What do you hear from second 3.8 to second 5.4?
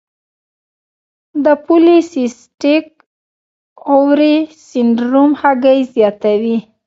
اووری سنډروم